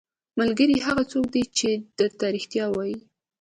[0.39, 2.97] ملګری هغه څوک دی چې درته رښتیا وايي.